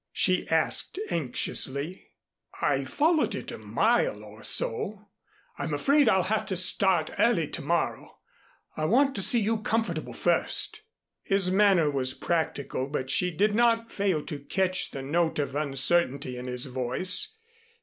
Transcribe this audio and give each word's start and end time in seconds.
she 0.11 0.49
asked 0.49 0.97
anxiously. 1.11 2.07
"I 2.59 2.85
followed 2.85 3.35
it 3.35 3.49
for 3.49 3.55
a 3.57 3.59
mile 3.59 4.23
or 4.23 4.43
so. 4.43 5.09
I'm 5.59 5.75
afraid 5.75 6.09
I'll 6.09 6.23
have 6.23 6.47
to 6.47 6.57
start 6.57 7.11
early 7.19 7.47
to 7.49 7.61
morrow. 7.61 8.17
I 8.75 8.85
want 8.85 9.13
to 9.17 9.21
see 9.21 9.39
you 9.39 9.59
comfortable 9.61 10.13
first." 10.13 10.81
His 11.21 11.51
manner 11.51 11.91
was 11.91 12.15
practical, 12.15 12.87
but 12.87 13.11
she 13.11 13.29
did 13.29 13.53
not 13.53 13.91
fail 13.91 14.25
to 14.25 14.39
catch 14.39 14.89
the 14.89 15.03
note 15.03 15.37
of 15.37 15.53
uncertainty 15.53 16.35
in 16.35 16.47
his 16.47 16.65
voice. 16.65 17.35